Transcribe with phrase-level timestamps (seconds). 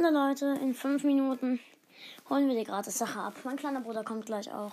[0.00, 1.58] Hallo Leute, in fünf Minuten
[2.30, 3.34] holen wir die gratis Sache ab.
[3.42, 4.70] Mein kleiner Bruder kommt gleich auch.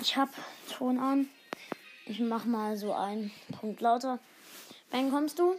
[0.00, 0.30] Ich hab
[0.68, 1.28] Ton an.
[2.06, 3.30] Ich mach mal so einen
[3.60, 4.18] Punkt lauter.
[4.90, 5.54] Ben, kommst du?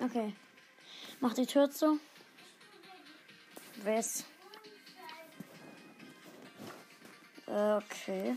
[0.00, 0.34] Okay.
[1.20, 1.98] Mach die Tür zu.
[3.76, 4.26] Wes?
[7.46, 8.36] Okay.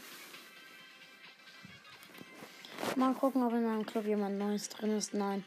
[2.95, 5.13] Mal gucken, ob in meinem Club jemand Neues drin ist.
[5.13, 5.43] Nein.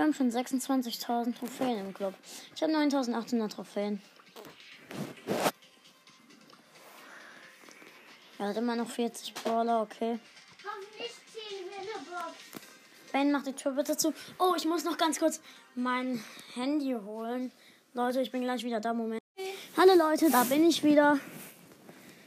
[0.00, 2.14] Wir haben schon 26.000 Trophäen im Club.
[2.56, 4.00] Ich habe 9.800 Trophäen.
[8.38, 10.18] Er hat immer noch 40 Brawler, okay.
[10.64, 12.34] Hoffentlich ziehen wir eine Box.
[13.12, 14.14] Ben, mach die Tür bitte zu.
[14.38, 15.42] Oh, ich muss noch ganz kurz
[15.74, 16.24] mein
[16.54, 17.52] Handy holen.
[17.92, 18.94] Leute, ich bin gleich wieder da.
[18.94, 19.20] Moment.
[19.76, 21.18] Hallo Leute, da bin ich wieder.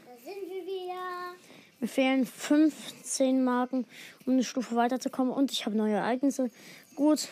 [0.06, 1.34] Da sind wir wieder.
[1.80, 3.88] Mir fehlen 15 Marken,
[4.28, 5.34] um eine Stufe weiterzukommen.
[5.34, 6.52] Und ich habe neue Ereignisse.
[6.96, 7.30] Gut.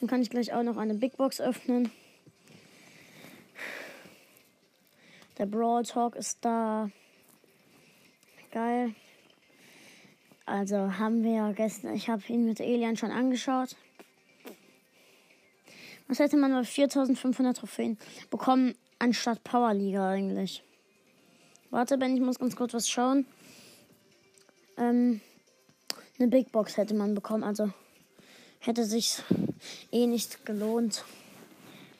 [0.00, 1.90] Dann kann ich gleich auch noch eine Big Box öffnen.
[5.38, 6.90] Der Brawl Talk ist da.
[8.50, 8.94] Geil.
[10.46, 13.76] Also haben wir ja gestern, ich habe ihn mit Elian schon angeschaut.
[16.08, 17.96] Was hätte man bei 4500 Trophäen
[18.30, 20.64] bekommen anstatt Powerliga eigentlich?
[21.70, 23.26] Warte, Ben, ich muss ganz kurz was schauen.
[24.76, 25.20] Ähm,
[26.18, 27.70] eine Big Box hätte man bekommen, also
[28.60, 29.22] hätte sich
[29.90, 31.04] eh nicht gelohnt,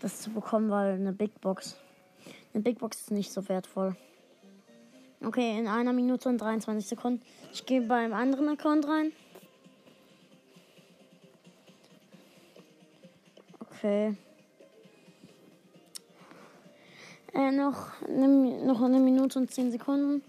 [0.01, 1.77] das zu bekommen, weil eine Big Box,
[2.55, 3.97] eine Big Box ist nicht so wertvoll.
[5.23, 7.23] Okay, in einer Minute und 23 Sekunden.
[7.53, 9.13] Ich gehe beim anderen Account rein.
[13.61, 14.17] Okay.
[17.35, 20.23] Äh, noch eine, noch eine Minute und 10 Sekunden.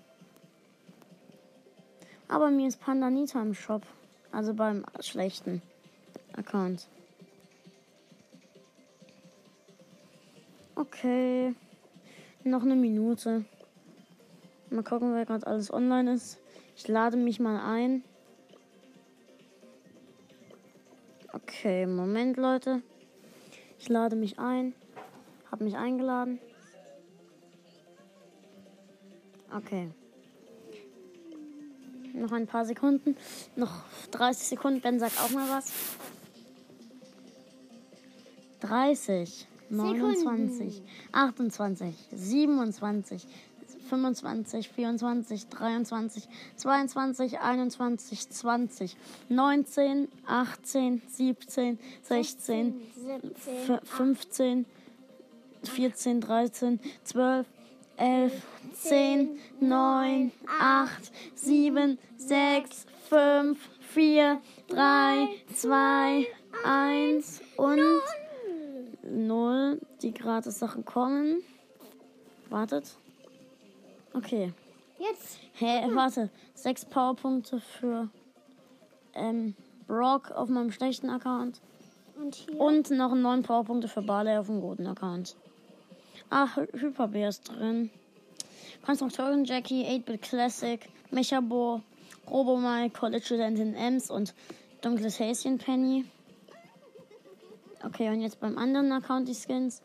[2.28, 3.84] Aber mir ist Pandanita im Shop.
[4.32, 5.62] Also beim schlechten
[6.36, 6.88] Account.
[10.76, 11.54] Okay.
[12.44, 13.46] Noch eine Minute.
[14.70, 16.40] Mal gucken, wer gerade alles online ist.
[16.76, 18.04] Ich lade mich mal ein.
[21.34, 22.82] Okay, Moment, Leute.
[23.78, 24.74] Ich lade mich ein.
[25.52, 26.40] Hab mich eingeladen.
[29.56, 29.90] Okay.
[32.14, 33.18] Noch ein paar Sekunden.
[33.56, 34.82] Noch 30 Sekunden.
[34.82, 35.72] Ben sagt auch mal was.
[38.62, 43.28] 30, 29, 28, 27,
[43.90, 46.28] 25, 24, 23,
[46.58, 48.96] 22, 21, 20,
[49.30, 53.32] 19, 18, 17, 16, 17,
[53.68, 54.66] f- 15,
[55.64, 57.46] 14, 13, 12,
[57.98, 58.32] 11,
[58.74, 59.30] 10,
[59.60, 63.58] 9, 8, 7, 6, 5,
[63.94, 66.28] 4, 3, 2,
[66.64, 67.80] 1 und
[69.12, 69.80] 0.
[70.02, 71.42] Die Gratis-Sachen kommen.
[72.50, 72.96] Wartet.
[74.14, 74.54] Okay.
[75.00, 75.40] Jetzt.
[75.54, 76.30] Hä, warte.
[76.54, 78.10] Sechs Powerpunkte für
[79.14, 79.56] ähm,
[79.88, 81.60] Brock auf meinem schlechten Account.
[82.22, 82.60] Und hier.
[82.60, 85.36] Und noch neun Powerpunkte für Barley auf dem guten Account.
[86.30, 87.90] Ach, Hy- Hyperbär ist drin.
[88.86, 90.80] Konstrukteurin Jackie, 8-Bit Classic,
[91.12, 91.82] Mechabo,
[92.30, 94.34] Robo Mike, College Studentin Ems und
[94.82, 96.06] Dunkles Häschen Penny.
[97.84, 99.82] Okay, und jetzt beim anderen Account die Skins.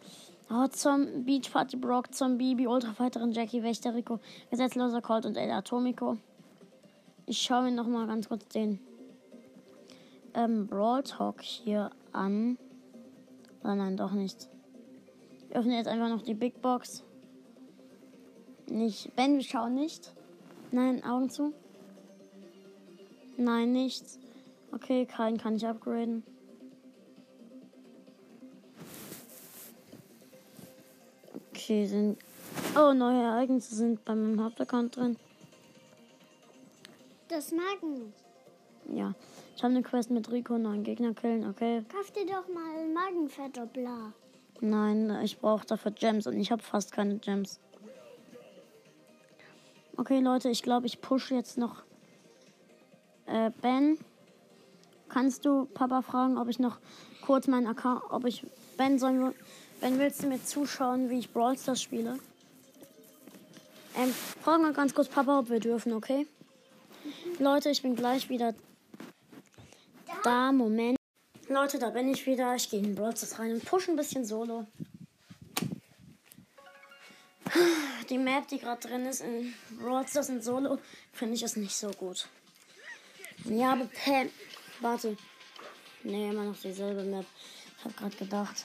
[0.50, 4.20] Oh, Zom Beach Party Brock, Zombie, Bibi, Ultrafighterin Jackie, Wächter Rico,
[4.50, 6.18] Gesetzloser Colt und El Atomico.
[7.24, 8.78] Ich schaue mir noch mal ganz kurz den
[10.34, 12.58] ähm, Brawl Talk hier an.
[13.64, 14.48] Oder nein, doch nicht.
[15.48, 17.02] Ich öffne jetzt einfach noch die Big Box.
[18.68, 19.14] Nicht.
[19.16, 20.12] Ben, wir schauen nicht.
[20.70, 21.52] Nein, Augen zu.
[23.36, 24.18] Nein, nichts.
[24.72, 26.22] Okay, keinen kann ich upgraden.
[31.66, 32.16] Okay, sind.
[32.76, 35.16] Oh, neue Ereignisse sind bei meinem Hauptaccount drin.
[37.26, 38.12] Das Magen.
[38.94, 39.14] Ja.
[39.56, 41.44] Ich habe eine Quest mit Rico, neuen Gegner killen.
[41.50, 41.82] Okay.
[41.92, 44.12] Kauf dir doch mal einen Magenverdoppler.
[44.60, 47.58] Nein, ich brauche dafür Gems und ich habe fast keine Gems.
[49.96, 51.82] Okay, Leute, ich glaube, ich pushe jetzt noch
[53.26, 53.98] äh, Ben.
[55.08, 56.78] Kannst du Papa fragen, ob ich noch
[57.22, 58.46] kurz meinen Account, ob ich
[58.76, 59.34] Ben sollen wir,
[59.80, 62.18] Ben willst du mir zuschauen, wie ich Brawl Stars spiele?
[63.96, 66.26] Ähm, frag mal ganz kurz Papa, ob wir dürfen, okay?
[67.38, 68.54] Leute, ich bin gleich wieder
[70.24, 70.52] da.
[70.52, 70.98] Moment.
[71.48, 72.54] Leute, da bin ich wieder.
[72.56, 74.66] Ich gehe in Brawl Stars rein und pushe ein bisschen Solo.
[78.10, 80.78] Die Map, die gerade drin ist in Brawl Stars in Solo,
[81.12, 82.28] finde ich ist nicht so gut.
[83.44, 84.30] Ja, aber Pam.
[84.80, 85.16] Warte.
[86.02, 87.26] Nee, immer noch dieselbe Map.
[87.78, 88.64] Ich hab grad gedacht.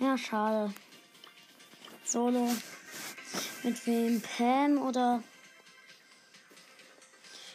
[0.00, 0.72] Ja, schade.
[2.04, 2.50] Solo.
[3.62, 4.22] Mit wem?
[4.22, 5.22] Pam oder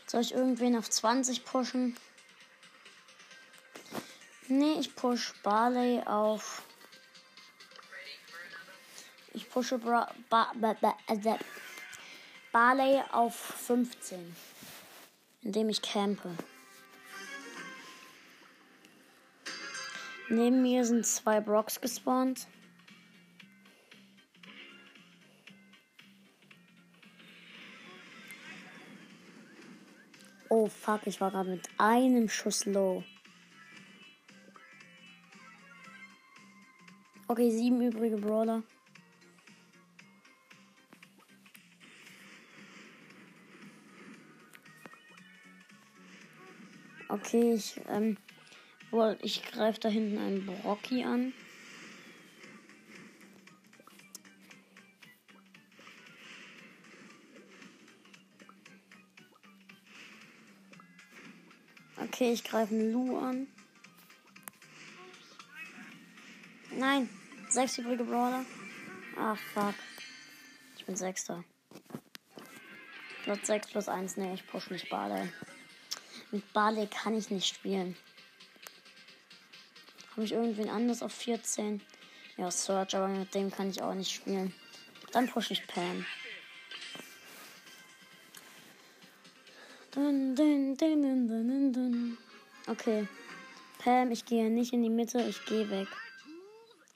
[0.05, 1.97] soll ich irgendwen auf 20 pushen?
[4.47, 6.61] Nee, ich push Barley auf.
[9.33, 11.37] Ich pushe Bra ba ba ba äh,
[12.51, 14.35] Barley auf 15.
[15.41, 16.29] Indem ich campe.
[20.35, 22.45] Neben mir sind zwei Brocks gespawnt.
[30.49, 33.01] Oh fuck, ich war gerade mit einem Schuss low.
[37.29, 38.61] Okay, sieben übrige Brawler.
[47.07, 48.17] Okay, ich, ähm,
[48.95, 51.33] wohl, ich greife da hinten einen Brocky an.
[61.97, 63.47] Okay, ich greife einen Lu an.
[66.71, 67.09] Nein,
[67.49, 68.45] sechs übrige Brawler.
[69.17, 69.75] Ach, fuck.
[70.77, 71.43] Ich bin Sechster.
[73.23, 74.17] Platz 6 plus 1.
[74.17, 75.27] Nee, ich push nicht Barley.
[76.31, 77.97] Mit Barley kann ich nicht spielen.
[80.15, 81.81] Habe ich irgendwen anders auf 14?
[82.37, 84.53] Ja, Search, aber mit dem kann ich auch nicht spielen.
[85.11, 86.05] Dann push ich Pam.
[89.91, 92.17] Dun, dun, dun.
[92.67, 93.07] Okay.
[93.79, 95.87] Pam, ich gehe nicht in die Mitte, ich gehe weg.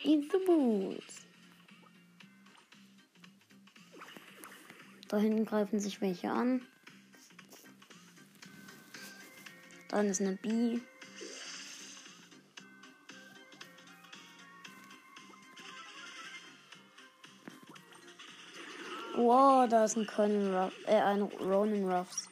[0.01, 1.25] In the woods.
[5.10, 6.65] Da hinten greifen sich welche an.
[9.89, 10.80] Dann ist eine B.
[19.19, 22.30] Wow, da ist ein Colonel Ruff, äh, ein Ronin Ruffs.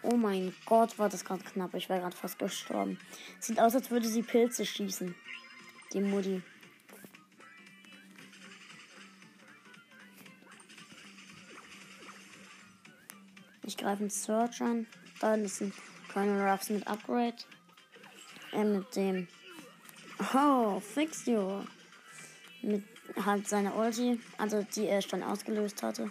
[0.00, 1.74] Oh mein Gott, war das gerade knapp.
[1.74, 3.00] Ich wäre gerade fast gestorben.
[3.40, 5.12] Sieht aus, als würde sie Pilze schießen.
[5.92, 6.40] Die Mutti.
[13.64, 14.86] Ich greife einen Search an.
[15.18, 15.72] Da ist ein
[16.12, 17.38] Colonel Ruffs mit Upgrade.
[18.52, 19.26] Äh, mit dem.
[20.32, 21.64] Oh, fix you.
[22.62, 24.20] Mit halt seiner Ulti.
[24.38, 26.10] Also die er schon ausgelöst hatte.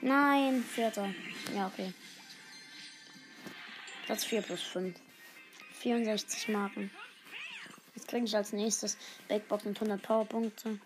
[0.00, 1.12] Nein, vierter.
[1.54, 1.92] Ja, okay.
[4.06, 4.96] Platz 4 plus 5.
[5.80, 6.90] 64 Marken.
[7.94, 8.96] Jetzt kriege ich als nächstes
[9.28, 10.78] Backbox mit 100 Powerpunkte.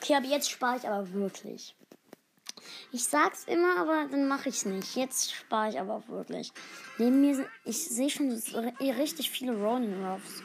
[0.00, 1.74] Okay, aber jetzt spare ich aber wirklich.
[2.90, 4.96] Ich sag's immer, aber dann mache ich's nicht.
[4.96, 6.52] Jetzt spare ich aber auch wirklich.
[6.98, 10.42] Neben mir, sind, ich sehe schon richtig viele Ronin Ruffs.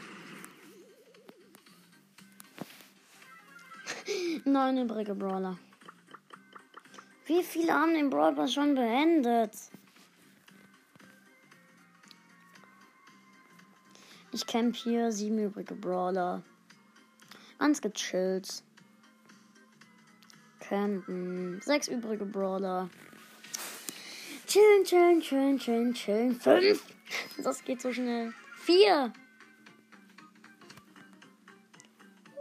[4.46, 5.58] Neun übrige Brawler.
[7.26, 9.52] Wie viele haben den Brawl Pass schon beendet?
[14.32, 16.42] Ich camp hier sieben übrige Brawler.
[17.60, 18.64] Ganz gechillt.
[20.68, 21.62] Campen.
[21.62, 22.90] Sechs übrige Brawler.
[24.48, 26.40] Chillen, chillen, chillen, chillen, chillen.
[26.40, 26.84] Fünf.
[27.44, 28.34] Das geht so schnell.
[28.56, 29.14] Vier.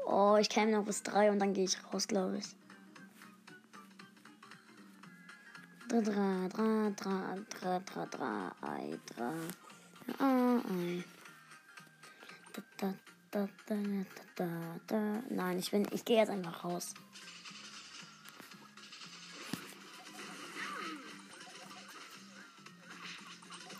[0.07, 2.47] Oh, ich käme noch bis drei und dann gehe ich raus, glaube ich.
[5.89, 9.33] Dra, dra, dra, dra, dra, dra, dra, ei, dra,
[10.19, 11.05] ah, ei.
[12.53, 12.95] Da, da,
[13.31, 13.77] da, da,
[14.35, 15.23] da, da.
[15.29, 16.95] Nein, ich bin, ich gehe jetzt einfach raus.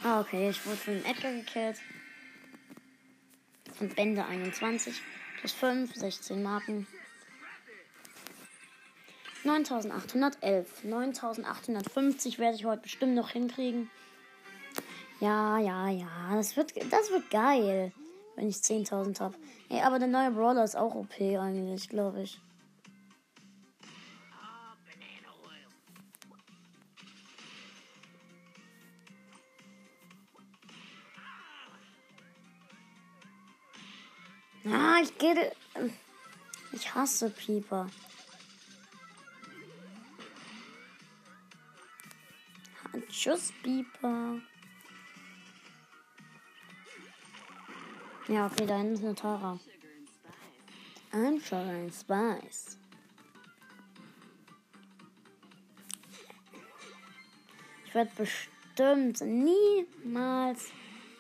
[0.09, 1.79] Ah, okay, ich wurde von Edgar gekillt.
[3.81, 5.03] Und Bände 21
[5.41, 6.87] plus 5, 16 Marken.
[9.43, 10.85] 9811.
[10.85, 13.91] 9850 werde ich heute bestimmt noch hinkriegen.
[15.19, 16.37] Ja, ja, ja.
[16.37, 17.91] Das wird, das wird geil,
[18.37, 19.35] wenn ich 10.000 habe.
[19.71, 22.39] Ey, aber der neue Brawler ist auch OP eigentlich, glaube ich.
[37.07, 37.87] Hasse Pieper.
[43.09, 44.41] Tschüss, Pieper.
[48.27, 49.61] Ja, okay, da hinten ist eine Tara.
[51.13, 52.77] I'm ein Spice.
[57.85, 60.73] Ich werde bestimmt niemals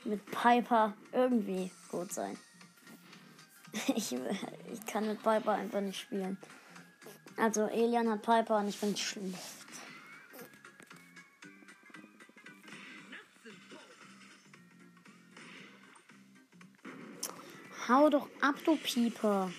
[0.04, 2.36] mit Piper irgendwie gut sein.
[3.94, 6.38] Ich, ich kann mit Piper einfach nicht spielen.
[7.36, 9.36] Also Elian hat Piper und ich bin schlecht.
[17.88, 19.50] Hau doch ab, du Pieper.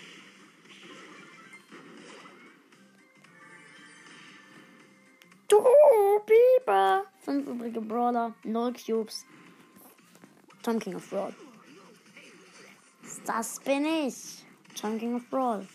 [5.48, 5.64] Du
[6.26, 7.06] Pieper.
[7.22, 9.26] Fünf übrige Brawler, null Cubes.
[10.62, 11.34] Tom King of Brawl.
[13.28, 14.44] Das bin ich.
[14.74, 15.68] King of Brawl.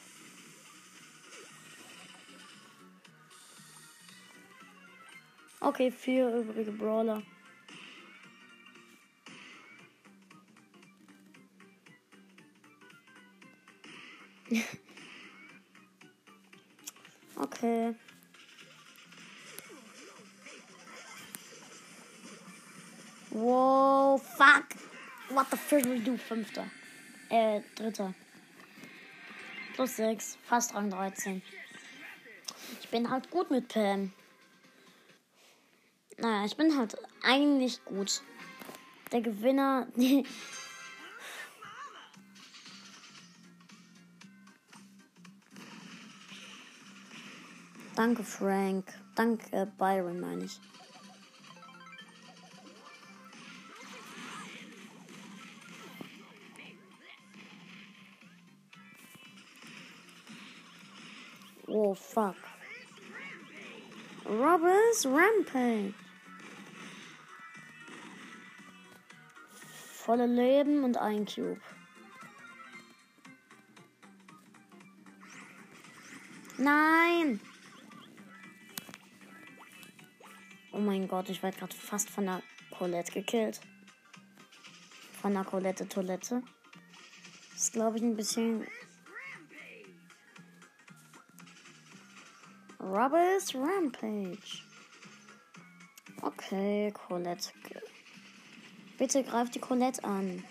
[5.60, 7.22] Okay, vier übrige Brawler.
[17.36, 17.94] okay.
[23.30, 24.74] Wow, fuck.
[25.28, 26.16] What the frick will do?
[26.16, 26.64] Fünfter.
[27.32, 28.14] Äh, dritter.
[29.74, 30.36] Plus sechs.
[30.44, 31.40] Fast Rang 13.
[32.82, 34.12] Ich bin halt gut mit Pam.
[36.18, 38.20] Naja, ich bin halt eigentlich gut.
[39.12, 39.86] Der Gewinner.
[47.96, 48.92] Danke, Frank.
[49.14, 50.60] Danke, Byron, meine ich.
[61.94, 62.36] Fuck.
[64.24, 65.94] Robbers Rampage.
[70.04, 71.60] Volle Leben und ein Cube.
[76.58, 77.40] Nein!
[80.72, 82.42] Oh mein Gott, ich werde gerade fast von der
[82.76, 83.60] Colette gekillt.
[85.20, 86.42] Von der Colette Toilette.
[87.54, 88.66] Ist, glaube ich, ein bisschen.
[92.92, 94.62] Robbers Rampage.
[96.20, 97.50] Okay, Colette.
[98.98, 100.44] Bitte greif die Colette an.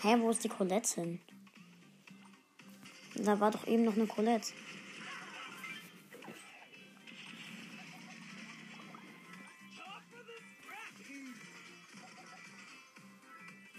[0.00, 1.20] Hä, wo ist die Colette hin?
[3.16, 4.54] Da war doch eben noch eine Colette.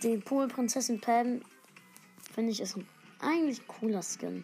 [0.04, 1.42] Die Poolprinzessin Pam
[2.36, 2.88] finde ich ist ein
[3.20, 4.44] eigentlich cooler Skin.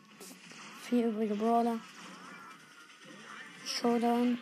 [0.83, 1.79] Vier übrige Brawler.
[3.65, 4.37] Showdown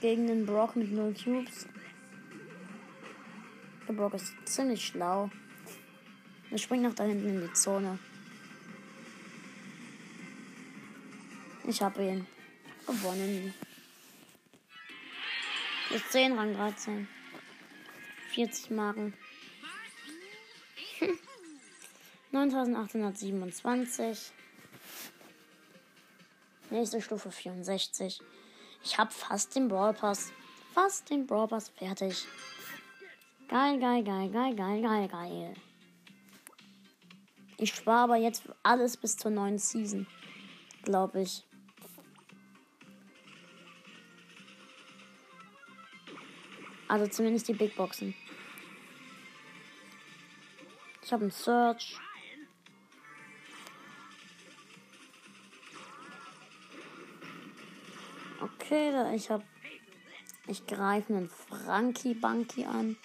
[0.00, 1.66] gegen den Brock mit 0 Cubes.
[3.88, 5.30] Der Brock ist ziemlich schlau.
[6.50, 7.98] Er springt nach da hinten in die Zone.
[11.68, 12.26] Ich habe ihn
[12.86, 13.52] gewonnen.
[15.88, 17.08] Plus 10, Rang 13.
[18.34, 19.14] 40 Marken.
[22.36, 24.32] 9827.
[26.70, 28.20] Nächste Stufe 64.
[28.84, 30.32] Ich habe fast den Brawl Pass.
[30.74, 32.26] Fast den Brawl Pass fertig.
[33.48, 35.54] Geil, geil, geil, geil, geil, geil, geil.
[37.56, 40.06] Ich spare aber jetzt alles bis zur neuen Season.
[40.82, 41.42] Glaube ich.
[46.88, 48.14] Also zumindest die Big Boxen.
[51.02, 51.96] Ich habe einen Search.
[58.66, 59.44] Okay, ich habe.
[60.48, 62.96] Ich greife einen Frankie Bunky an.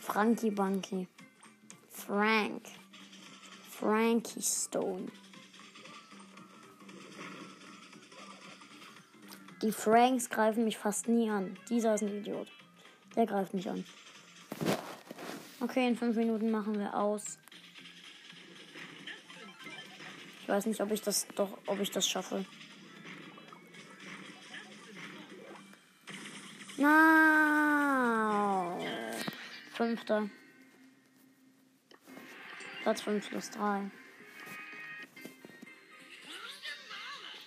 [0.00, 1.06] Frankie Bunky.
[1.88, 2.62] Frank.
[3.70, 5.12] Frankie Stone.
[9.62, 11.56] Die Franks greifen mich fast nie an.
[11.68, 12.48] Dieser ist ein Idiot.
[13.14, 13.84] Der greift mich an.
[15.60, 17.38] Okay, in fünf Minuten machen wir aus.
[20.42, 22.44] Ich weiß nicht, ob ich das doch, ob ich das schaffe.
[26.84, 28.78] Na,
[29.72, 30.28] fünfter.
[32.82, 33.90] Platz 5 plus 3.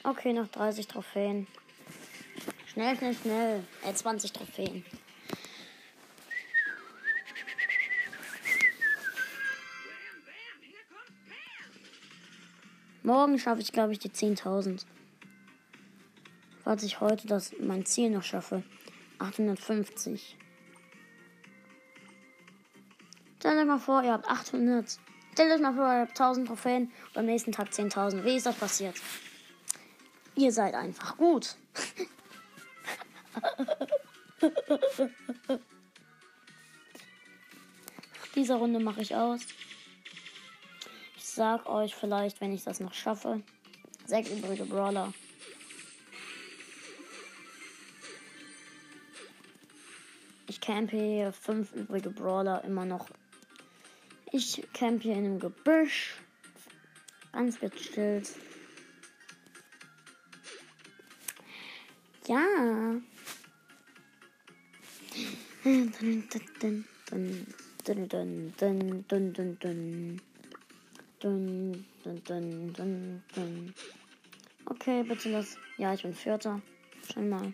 [0.03, 1.45] Okay, noch 30 Trophäen.
[2.65, 3.63] Schnell, schnell, schnell.
[3.83, 4.83] Äh, 20 Trophäen.
[13.03, 14.87] Morgen schaffe ich, glaube ich, die 10.000.
[16.63, 18.63] Falls ich heute das mein Ziel noch schaffe.
[19.19, 20.37] 850.
[23.39, 24.99] Dann mal vor, ihr habt 800.
[25.33, 28.23] Stellt euch mal vor, ihr habt 1000 Trophäen und am nächsten Tag 10.000.
[28.23, 28.95] Wie ist das passiert?
[30.35, 31.55] Ihr seid einfach gut.
[38.35, 39.41] Diese Runde mache ich aus.
[41.15, 43.41] Ich sag euch vielleicht, wenn ich das noch schaffe.
[44.05, 45.13] Sechs übrige Brawler.
[50.67, 53.07] Campe hier fünf übrige Brawler immer noch.
[54.33, 56.15] Ich campe hier in einem Gebüsch.
[57.31, 58.35] Ganz gechillt.
[62.27, 62.43] Ja.
[74.65, 75.57] Okay, bitte lass.
[75.77, 76.61] Ja, ich bin Vierter.
[77.13, 77.53] Schon mal.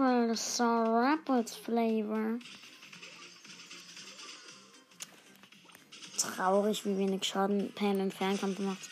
[0.00, 2.38] Apple sour flavor.
[6.16, 8.88] Traurig, wie wenig Schaden Pam im Fernkampf macht.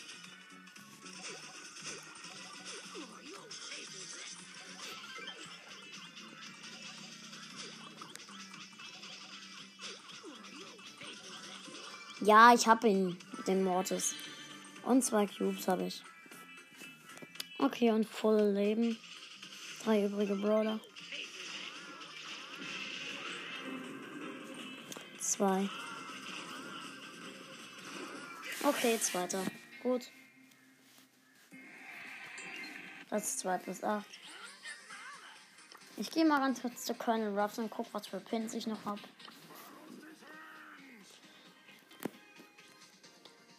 [12.21, 14.13] Ja, ich habe ihn, den Mortis.
[14.83, 16.03] Und zwei Cubes habe ich.
[17.57, 18.95] Okay, und voll Leben.
[19.83, 20.79] Drei übrige Brawler.
[25.29, 25.69] Zwei.
[28.63, 29.43] Okay, zweiter.
[29.83, 30.09] Gut.
[33.11, 34.03] Das ist 2 plus 8.
[35.97, 39.01] Ich gehe mal kurz zu Colonel Ruffs und guck, was für Pins ich noch habe.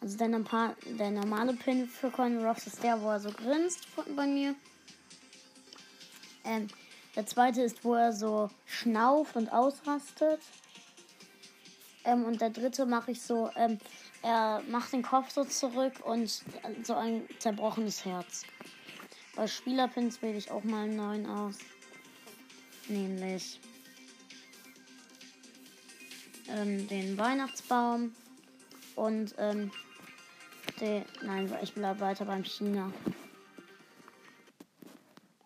[0.01, 3.87] Also der, der normale Pin für Colonel Ruffs ist der, wo er so grinst
[4.17, 4.55] bei mir.
[6.43, 6.67] Ähm,
[7.15, 10.41] der zweite ist, wo er so schnauft und ausrastet.
[12.03, 13.77] Ähm, und der dritte mache ich so, ähm,
[14.23, 16.29] er macht den Kopf so zurück und
[16.83, 18.43] so ein zerbrochenes Herz.
[19.35, 21.57] Bei Spielerpins wähle ich auch mal einen neuen aus.
[22.87, 23.59] Nämlich
[26.49, 28.13] ähm, den Weihnachtsbaum
[28.95, 29.71] und ähm,
[30.79, 31.05] den.
[31.23, 32.91] Nein, ich bleibe weiter beim China.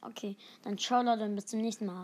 [0.02, 2.04] Okay, dann ciao Leute und bis zum nächsten Mal.